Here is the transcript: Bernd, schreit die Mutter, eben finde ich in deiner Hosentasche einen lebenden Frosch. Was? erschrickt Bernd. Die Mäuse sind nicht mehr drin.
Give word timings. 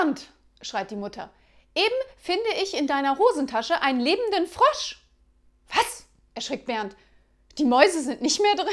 Bernd, 0.00 0.28
schreit 0.62 0.90
die 0.90 0.96
Mutter, 0.96 1.30
eben 1.74 1.94
finde 2.16 2.48
ich 2.62 2.74
in 2.74 2.86
deiner 2.86 3.18
Hosentasche 3.18 3.82
einen 3.82 4.00
lebenden 4.00 4.46
Frosch. 4.46 4.98
Was? 5.74 6.04
erschrickt 6.34 6.64
Bernd. 6.64 6.96
Die 7.58 7.66
Mäuse 7.66 8.02
sind 8.02 8.22
nicht 8.22 8.40
mehr 8.40 8.54
drin. 8.54 8.66